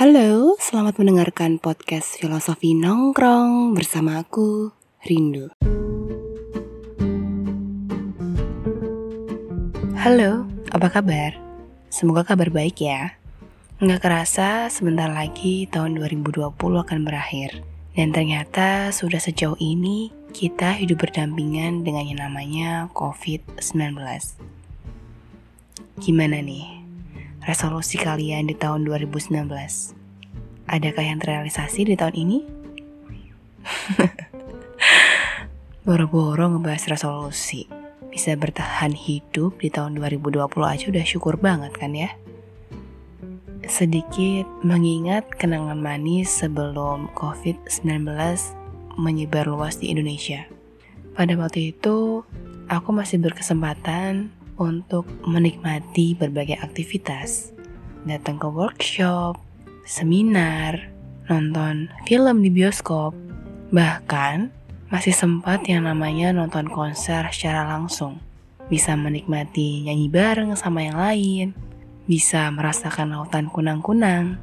[0.00, 4.72] Halo, selamat mendengarkan podcast Filosofi Nongkrong bersama aku,
[5.04, 5.52] Rindu.
[10.00, 11.36] Halo, apa kabar?
[11.92, 13.20] Semoga kabar baik ya.
[13.76, 17.60] Nggak kerasa sebentar lagi tahun 2020 akan berakhir.
[17.92, 24.00] Dan ternyata sudah sejauh ini kita hidup berdampingan dengan yang namanya COVID-19.
[26.00, 26.80] Gimana nih?
[27.44, 29.99] resolusi kalian di tahun 2019?
[30.70, 32.38] Adakah yang terrealisasi di tahun ini?
[35.86, 37.66] Boro-boro ngebahas resolusi.
[38.06, 42.14] Bisa bertahan hidup di tahun 2020 aja udah syukur banget kan ya?
[43.66, 48.06] Sedikit mengingat kenangan manis sebelum COVID-19
[48.94, 50.46] menyebar luas di Indonesia.
[51.18, 52.22] Pada waktu itu,
[52.70, 57.50] aku masih berkesempatan untuk menikmati berbagai aktivitas,
[58.06, 59.49] datang ke workshop,
[59.90, 60.86] seminar,
[61.26, 63.10] nonton film di bioskop,
[63.74, 64.54] bahkan
[64.86, 68.22] masih sempat yang namanya nonton konser secara langsung.
[68.70, 71.46] Bisa menikmati nyanyi bareng sama yang lain,
[72.06, 74.38] bisa merasakan lautan kunang-kunang,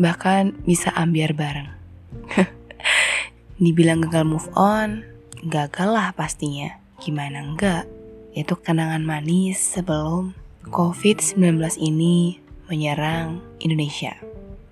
[0.00, 1.68] bahkan bisa ambiar bareng.
[3.60, 5.04] Dibilang gagal move on,
[5.44, 6.80] gagal lah pastinya.
[6.96, 7.84] Gimana enggak?
[8.36, 10.36] itu kenangan manis sebelum
[10.68, 11.40] COVID-19
[11.80, 12.36] ini
[12.68, 14.12] menyerang Indonesia.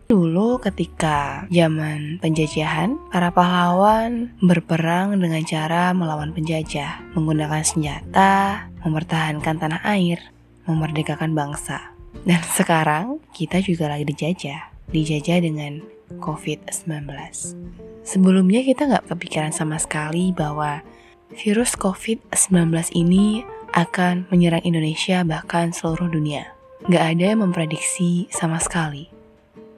[0.05, 9.80] Dulu ketika zaman penjajahan, para pahlawan berperang dengan cara melawan penjajah, menggunakan senjata, mempertahankan tanah
[9.88, 10.20] air,
[10.69, 11.97] memerdekakan bangsa.
[12.28, 15.80] Dan sekarang kita juga lagi dijajah, dijajah dengan
[16.20, 17.08] COVID-19.
[18.05, 20.84] Sebelumnya kita nggak kepikiran sama sekali bahwa
[21.32, 23.41] virus COVID-19 ini
[23.72, 26.52] akan menyerang Indonesia bahkan seluruh dunia.
[26.84, 29.13] Gak ada yang memprediksi sama sekali.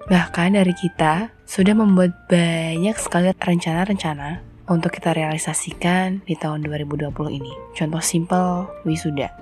[0.07, 4.39] Bahkan dari kita sudah membuat banyak sekali rencana-rencana
[4.71, 7.51] untuk kita realisasikan di tahun 2020 ini.
[7.75, 9.35] Contoh simple, wisuda.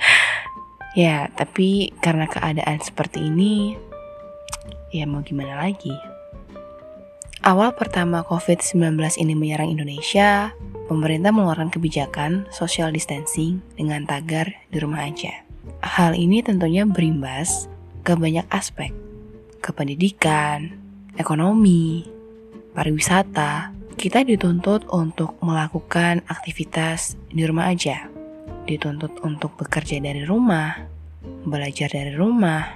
[0.96, 3.76] ya, tapi karena keadaan seperti ini,
[4.88, 5.92] ya mau gimana lagi?
[7.44, 10.56] Awal pertama COVID-19 ini menyerang Indonesia,
[10.88, 15.44] pemerintah mengeluarkan kebijakan social distancing dengan tagar di rumah aja.
[15.84, 17.68] Hal ini tentunya berimbas
[18.00, 18.96] ke banyak aspek,
[19.64, 20.68] ke pendidikan,
[21.16, 22.04] ekonomi,
[22.76, 23.72] pariwisata.
[23.96, 28.12] Kita dituntut untuk melakukan aktivitas di rumah aja,
[28.68, 30.76] dituntut untuk bekerja dari rumah,
[31.48, 32.68] belajar dari rumah.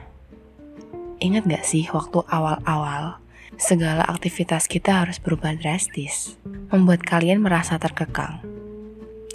[1.21, 3.21] Ingat gak sih waktu awal-awal
[3.59, 6.39] segala aktivitas kita harus berubah drastis,
[6.71, 8.39] membuat kalian merasa terkekang.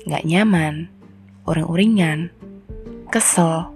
[0.08, 0.88] Gak nyaman,
[1.44, 2.31] uring-uringan,
[3.12, 3.73] kesel.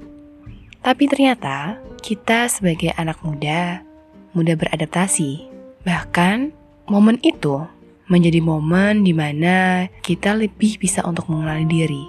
[0.82, 3.84] Tapi ternyata kita sebagai anak muda,
[4.32, 5.50] mudah beradaptasi.
[5.84, 6.52] Bahkan
[6.88, 7.64] momen itu
[8.08, 12.06] menjadi momen di mana kita lebih bisa untuk mengenali diri,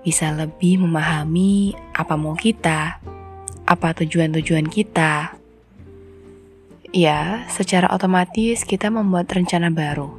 [0.00, 2.98] bisa lebih memahami apa mau kita,
[3.68, 5.42] apa tujuan-tujuan kita,
[6.92, 10.12] Ya, secara otomatis kita membuat rencana baru.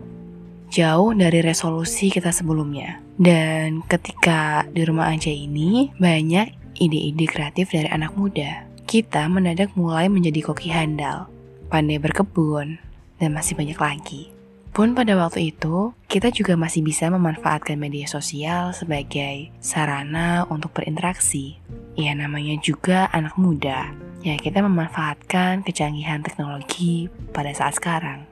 [0.73, 2.97] Jauh dari resolusi kita sebelumnya.
[3.13, 8.65] Dan ketika di rumah aja ini, banyak ide-ide kreatif dari anak muda.
[8.83, 11.31] Kita mendadak mulai menjadi koki handal,
[11.71, 12.77] pandai berkebun,
[13.17, 14.33] dan masih banyak lagi.
[14.73, 21.61] Pun pada waktu itu, kita juga masih bisa memanfaatkan media sosial sebagai sarana untuk berinteraksi.
[21.93, 23.93] Ya namanya juga anak muda,
[24.25, 28.25] ya kita memanfaatkan kecanggihan teknologi pada saat sekarang.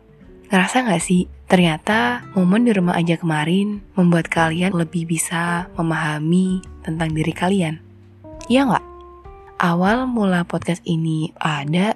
[0.49, 7.13] Ngerasa gak sih, ternyata momen di rumah aja kemarin membuat kalian lebih bisa memahami tentang
[7.13, 7.90] diri kalian?
[8.47, 8.85] Iya gak?
[9.61, 11.93] Awal mula podcast ini ada,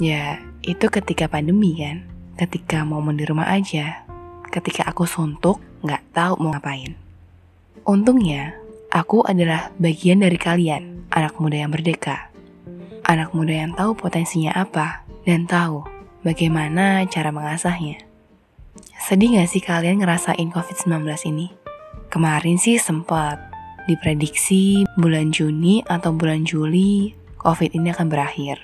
[0.00, 2.08] ya itu ketika pandemi kan?
[2.36, 4.04] Ketika momen di rumah aja,
[4.48, 6.96] ketika aku suntuk, gak tahu mau ngapain.
[7.84, 8.56] Untungnya,
[8.92, 12.36] aku adalah bagian dari kalian, anak muda yang merdeka
[13.06, 15.86] anak muda yang tahu potensinya apa dan tahu
[16.26, 18.02] bagaimana cara mengasahnya.
[18.98, 21.54] Sedih gak sih kalian ngerasain COVID-19 ini?
[22.10, 23.38] Kemarin sih sempat
[23.86, 28.58] diprediksi bulan Juni atau bulan Juli COVID ini akan berakhir.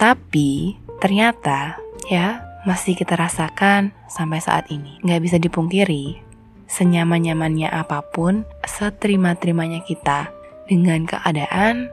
[0.00, 5.00] Tapi ternyata ya masih kita rasakan sampai saat ini.
[5.04, 6.20] Gak bisa dipungkiri,
[6.68, 10.32] senyaman-nyamannya apa pun, seterima-terimanya kita
[10.64, 11.92] dengan keadaan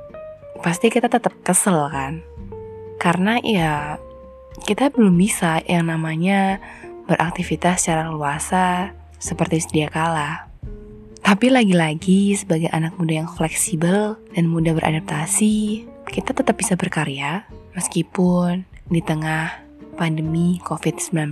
[0.61, 2.21] pasti kita tetap kesel kan
[3.01, 3.97] karena ya
[4.61, 6.61] kita belum bisa yang namanya
[7.09, 10.50] beraktivitas secara luasa seperti sedia kala.
[11.31, 18.67] Tapi lagi-lagi sebagai anak muda yang fleksibel dan mudah beradaptasi, kita tetap bisa berkarya meskipun
[18.91, 19.63] di tengah
[19.95, 21.31] pandemi COVID-19.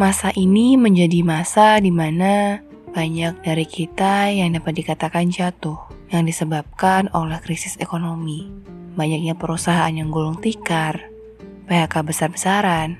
[0.00, 2.64] Masa ini menjadi masa di mana
[2.96, 5.76] banyak dari kita yang dapat dikatakan jatuh
[6.08, 8.48] yang disebabkan oleh krisis ekonomi.
[8.96, 11.12] Banyaknya perusahaan yang gulung tikar,
[11.68, 12.96] PHK besar-besaran.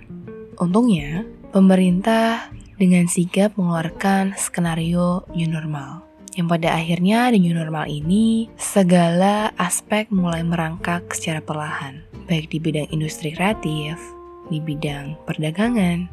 [0.60, 2.52] Untungnya, pemerintah
[2.82, 6.02] dengan sigap mengeluarkan skenario new normal.
[6.34, 12.58] Yang pada akhirnya di new normal ini, segala aspek mulai merangkak secara perlahan, baik di
[12.58, 14.02] bidang industri kreatif,
[14.50, 16.10] di bidang perdagangan,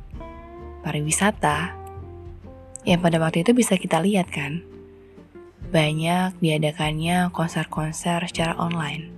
[0.86, 1.74] pariwisata,
[2.86, 4.62] yang pada waktu itu bisa kita lihat kan,
[5.74, 9.10] banyak diadakannya konser-konser secara online.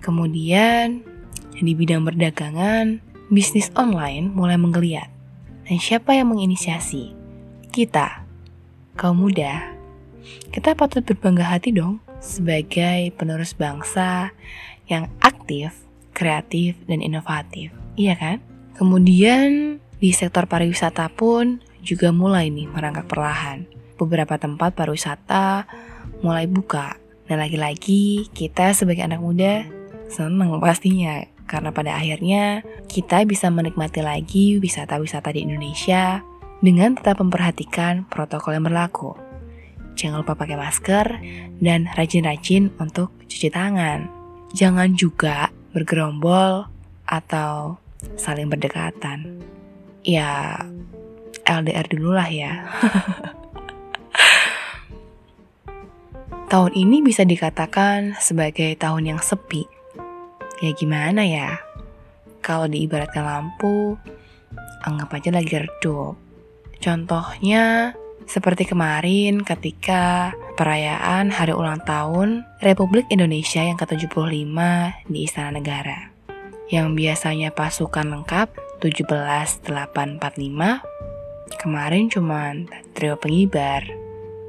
[0.00, 1.04] Kemudian,
[1.52, 5.17] di bidang perdagangan, bisnis online mulai menggeliat.
[5.68, 7.12] Dan siapa yang menginisiasi?
[7.68, 8.24] Kita,
[8.96, 9.76] kaum muda.
[10.48, 14.32] Kita patut berbangga hati dong sebagai penerus bangsa
[14.88, 15.76] yang aktif,
[16.16, 17.68] kreatif, dan inovatif.
[18.00, 18.36] Iya kan?
[18.80, 23.68] Kemudian di sektor pariwisata pun juga mulai nih merangkak perlahan.
[24.00, 25.68] Beberapa tempat pariwisata
[26.24, 26.96] mulai buka.
[27.28, 29.68] Dan lagi-lagi kita sebagai anak muda
[30.08, 36.20] seneng pastinya karena pada akhirnya kita bisa menikmati lagi wisata-wisata di Indonesia
[36.60, 39.16] dengan tetap memperhatikan protokol yang berlaku.
[39.96, 41.06] Jangan lupa pakai masker
[41.58, 44.06] dan rajin-rajin untuk cuci tangan.
[44.52, 46.68] Jangan juga bergerombol
[47.08, 47.80] atau
[48.14, 49.40] saling berdekatan.
[50.06, 50.62] Ya,
[51.48, 52.68] LDR dulu lah ya.
[56.48, 59.77] tahun ini bisa dikatakan sebagai tahun yang sepi
[60.58, 61.62] Ya gimana ya?
[62.42, 63.94] Kalau diibaratkan lampu,
[64.82, 66.18] anggap aja lagi redup.
[66.82, 67.94] Contohnya
[68.26, 74.58] seperti kemarin ketika perayaan hari ulang tahun Republik Indonesia yang ke-75
[75.06, 76.10] di Istana Negara.
[76.68, 78.50] Yang biasanya pasukan lengkap
[78.82, 80.82] 17845,
[81.56, 82.66] kemarin cuman
[82.98, 83.86] trio pengibar.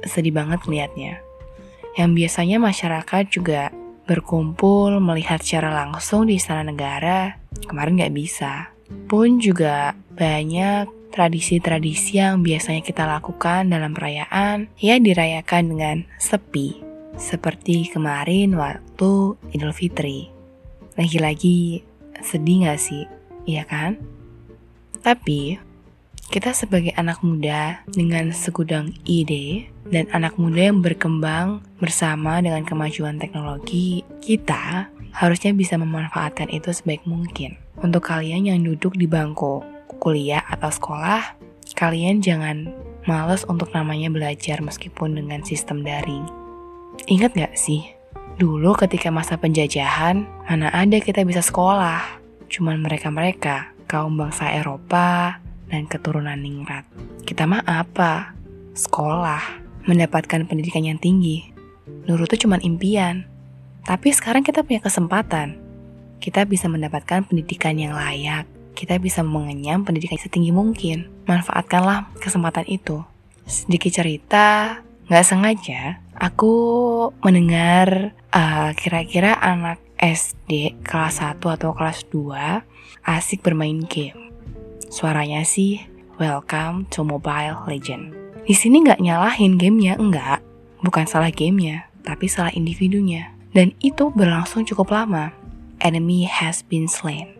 [0.04, 1.22] Sedih banget liatnya.
[1.94, 3.72] Yang biasanya masyarakat juga
[4.10, 7.38] berkumpul melihat secara langsung di Istana Negara
[7.70, 8.74] kemarin nggak bisa.
[9.06, 16.82] Pun juga banyak tradisi-tradisi yang biasanya kita lakukan dalam perayaan ya dirayakan dengan sepi.
[17.14, 20.26] Seperti kemarin waktu Idul Fitri.
[20.98, 21.86] Lagi-lagi
[22.18, 23.04] sedih gak sih?
[23.46, 23.98] Iya kan?
[25.04, 25.58] Tapi
[26.30, 33.18] kita sebagai anak muda dengan segudang ide dan anak muda yang berkembang bersama dengan kemajuan
[33.18, 37.58] teknologi, kita harusnya bisa memanfaatkan itu sebaik mungkin.
[37.82, 39.66] Untuk kalian yang duduk di bangku
[39.98, 41.34] kuliah atau sekolah,
[41.74, 42.70] kalian jangan
[43.10, 46.30] males untuk namanya belajar meskipun dengan sistem daring.
[47.10, 47.90] Ingat gak sih,
[48.38, 52.22] dulu ketika masa penjajahan, mana ada kita bisa sekolah?
[52.46, 56.84] Cuman mereka-mereka, kaum bangsa Eropa, dan keturunan ningrat.
[57.24, 58.34] Kita mah apa?
[58.74, 59.40] Sekolah,
[59.86, 61.48] mendapatkan pendidikan yang tinggi.
[62.04, 63.24] Dulu tuh cuma impian.
[63.86, 65.56] Tapi sekarang kita punya kesempatan.
[66.20, 68.44] Kita bisa mendapatkan pendidikan yang layak.
[68.76, 71.08] Kita bisa mengenyam pendidikan setinggi mungkin.
[71.24, 73.00] Manfaatkanlah kesempatan itu.
[73.48, 74.78] Sedikit cerita,
[75.10, 76.54] nggak sengaja, aku
[77.24, 82.62] mendengar uh, kira-kira anak SD kelas 1 atau kelas 2
[83.04, 84.29] asik bermain game.
[84.90, 85.86] Suaranya sih,
[86.18, 88.10] welcome to Mobile Legend.
[88.42, 90.42] Di sini nggak nyalahin gamenya, enggak.
[90.82, 93.30] Bukan salah gamenya, tapi salah individunya.
[93.54, 95.30] Dan itu berlangsung cukup lama.
[95.78, 97.30] Enemy has been slain.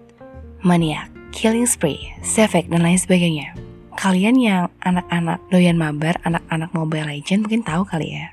[0.63, 3.59] Maniac, killing spree, Sefek, dan lain sebagainya.
[3.99, 8.31] Kalian yang anak-anak doyan mabar, anak-anak Mobile Legend mungkin tahu kali ya.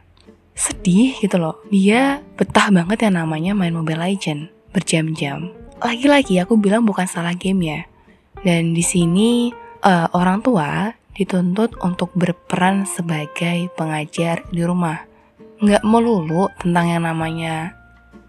[0.53, 5.49] Sedih gitu loh, dia betah banget yang namanya main Mobile Legend berjam-jam.
[5.81, 7.81] Lagi-lagi aku bilang bukan salah game ya,
[8.45, 9.49] dan di sini
[9.81, 15.01] uh, orang tua dituntut untuk berperan sebagai pengajar di rumah.
[15.57, 17.73] Nggak melulu tentang yang namanya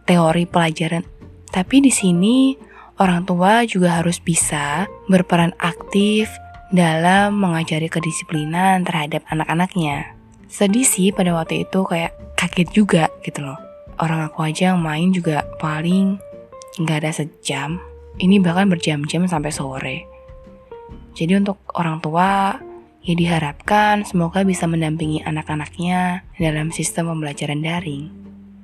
[0.09, 1.05] teori pelajaran,
[1.53, 2.57] tapi di sini
[2.97, 6.33] orang tua juga harus bisa berperan aktif
[6.73, 10.17] dalam mengajari kedisiplinan terhadap anak-anaknya.
[10.49, 13.61] Sedih sih pada waktu itu kayak kaget juga gitu loh.
[14.00, 16.17] Orang aku aja yang main juga paling
[16.81, 17.83] nggak ada sejam
[18.18, 19.98] ini bahkan berjam-jam sampai sore.
[21.14, 22.58] Jadi untuk orang tua,
[23.02, 28.10] ya diharapkan semoga bisa mendampingi anak-anaknya dalam sistem pembelajaran daring.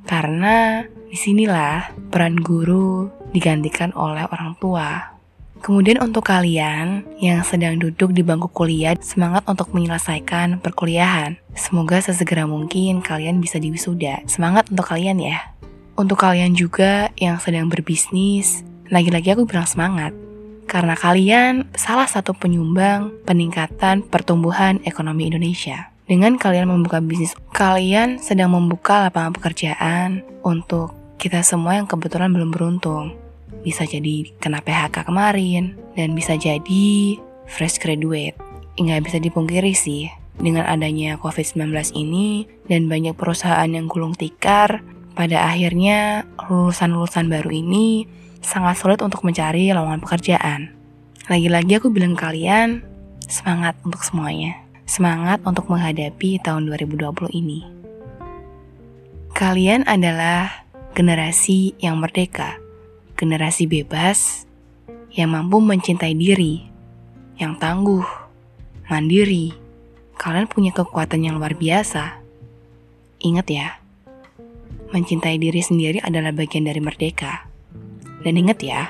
[0.05, 5.17] Karena di sinilah peran guru digantikan oleh orang tua.
[5.65, 11.41] Kemudian untuk kalian yang sedang duduk di bangku kuliah, semangat untuk menyelesaikan perkuliahan.
[11.57, 14.29] Semoga sesegera mungkin kalian bisa diwisuda.
[14.29, 15.41] Semangat untuk kalian ya.
[15.97, 18.61] Untuk kalian juga yang sedang berbisnis,
[18.95, 20.15] Lagi-lagi aku bilang semangat.
[20.71, 25.91] Karena kalian salah satu penyumbang peningkatan pertumbuhan ekonomi Indonesia.
[26.07, 32.55] Dengan kalian membuka bisnis, kalian sedang membuka lapangan pekerjaan untuk kita semua yang kebetulan belum
[32.55, 33.19] beruntung.
[33.67, 37.19] Bisa jadi kena PHK kemarin, dan bisa jadi
[37.51, 38.39] fresh graduate.
[38.79, 40.07] Nggak bisa dipungkiri sih,
[40.39, 41.67] dengan adanya COVID-19
[41.99, 44.87] ini dan banyak perusahaan yang gulung tikar,
[45.19, 48.07] pada akhirnya lulusan-lulusan baru ini
[48.45, 50.71] sangat sulit untuk mencari lowongan pekerjaan.
[51.27, 52.85] Lagi-lagi aku bilang kalian,
[53.25, 54.61] semangat untuk semuanya.
[54.85, 57.65] Semangat untuk menghadapi tahun 2020 ini.
[59.33, 62.61] Kalian adalah generasi yang merdeka,
[63.17, 64.45] generasi bebas,
[65.17, 66.69] yang mampu mencintai diri,
[67.41, 68.05] yang tangguh,
[68.93, 69.57] mandiri,
[70.21, 72.21] kalian punya kekuatan yang luar biasa.
[73.25, 73.81] Ingat ya,
[74.93, 77.44] mencintai diri sendiri adalah bagian dari merdeka.
[78.25, 78.89] Dan ingat ya,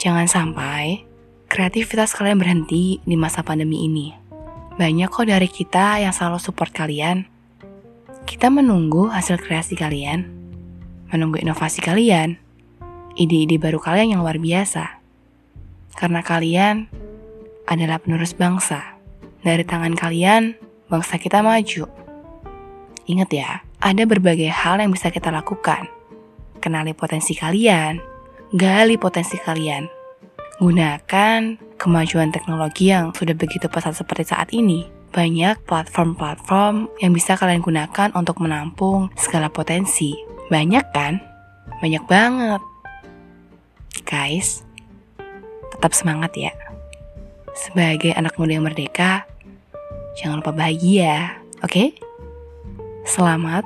[0.00, 1.04] jangan sampai
[1.52, 4.16] kreativitas kalian berhenti di masa pandemi ini.
[4.80, 7.28] Banyak kok dari kita yang selalu support kalian.
[8.24, 10.24] Kita menunggu hasil kreasi kalian,
[11.12, 12.40] menunggu inovasi kalian,
[13.18, 14.96] ide-ide baru kalian yang luar biasa.
[15.92, 16.88] Karena kalian
[17.68, 18.96] adalah penerus bangsa.
[19.44, 20.56] Dari tangan kalian,
[20.88, 21.84] bangsa kita maju.
[23.08, 23.50] Ingat ya,
[23.82, 25.88] ada berbagai hal yang bisa kita lakukan.
[26.62, 27.98] Kenali potensi kalian,
[28.54, 29.84] gali potensi kalian.
[30.58, 31.40] Gunakan
[31.76, 34.88] kemajuan teknologi yang sudah begitu pesat seperti saat ini.
[35.12, 40.16] Banyak platform-platform yang bisa kalian gunakan untuk menampung segala potensi.
[40.48, 41.20] Banyak kan?
[41.80, 42.60] Banyak banget.
[44.08, 44.64] Guys,
[45.76, 46.52] tetap semangat ya.
[47.52, 49.28] Sebagai anak muda yang merdeka,
[50.16, 51.68] jangan lupa bahagia, oke?
[51.68, 51.88] Okay?
[53.04, 53.64] Selamat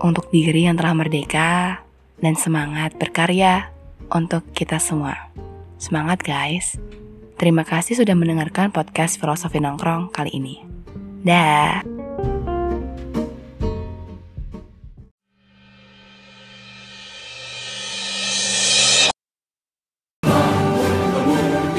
[0.00, 1.80] untuk diri yang telah merdeka
[2.20, 3.71] dan semangat berkarya
[4.14, 5.28] untuk kita semua.
[5.80, 6.78] Semangat guys.
[7.40, 10.62] Terima kasih sudah mendengarkan podcast Filosofi Nongkrong kali ini.
[11.26, 11.82] Dah.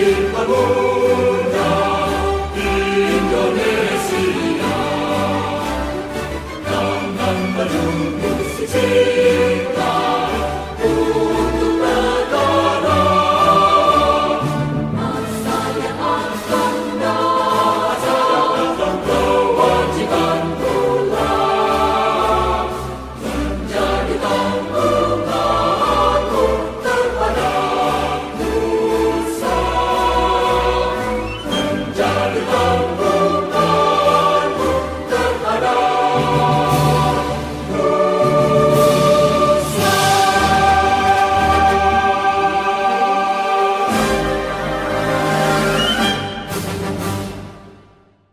[0.03, 0.92] Indonesia,